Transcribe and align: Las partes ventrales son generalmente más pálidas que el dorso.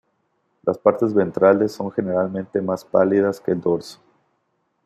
Las 0.63 0.79
partes 0.79 1.13
ventrales 1.13 1.73
son 1.73 1.91
generalmente 1.91 2.59
más 2.59 2.83
pálidas 2.83 3.39
que 3.39 3.51
el 3.51 3.61
dorso. 3.61 3.99